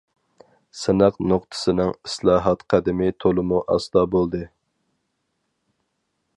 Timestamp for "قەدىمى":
2.75-3.11